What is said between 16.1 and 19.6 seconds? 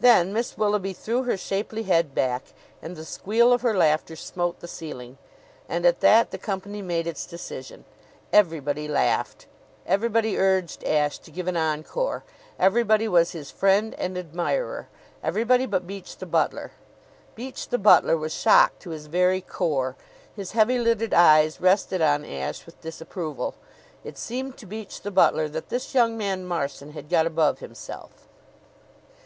the butler. Beach, the butler, was shocked to his very